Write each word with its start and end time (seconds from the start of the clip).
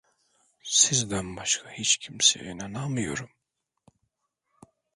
Sizden 0.63 1.35
başka 1.37 1.69
hiç 1.69 1.97
kimseye 1.97 2.45
inanamıyorum… 2.51 3.29